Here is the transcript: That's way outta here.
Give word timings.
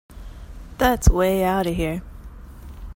That's 0.79 1.11
way 1.11 1.43
outta 1.43 1.69
here. 1.69 2.01